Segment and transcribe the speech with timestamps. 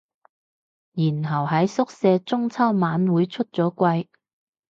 [0.93, 4.07] 然後喺宿舍中秋晚會出咗櫃